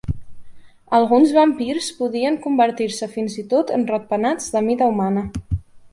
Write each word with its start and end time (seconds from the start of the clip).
Alguns 0.99 1.33
vampirs 1.35 1.89
podien 1.99 2.39
convertir-se 2.47 3.11
fins 3.15 3.39
i 3.45 3.45
tot 3.53 3.75
en 3.77 3.85
ratpenats 3.95 4.53
de 4.57 4.65
mida 4.71 4.89
humana. 4.95 5.29